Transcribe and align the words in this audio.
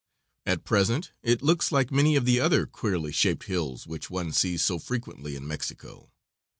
At 0.47 0.63
present 0.63 1.11
it 1.21 1.43
looks 1.43 1.71
like 1.71 1.91
many 1.91 2.15
of 2.15 2.25
the 2.25 2.39
other 2.39 2.65
queerly 2.65 3.11
shaped 3.11 3.43
hills 3.43 3.85
which 3.85 4.09
one 4.09 4.31
sees 4.33 4.63
so 4.63 4.79
frequently 4.79 5.35
in 5.35 5.47
Mexico. 5.47 6.09